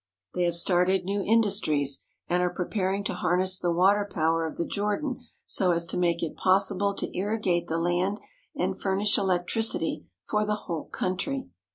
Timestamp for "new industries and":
1.05-2.41